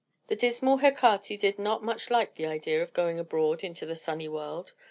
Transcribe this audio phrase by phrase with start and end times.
[0.29, 4.27] The dismal Hecate did not much like the idea of going abroad into the sunny
[4.27, 4.73] world.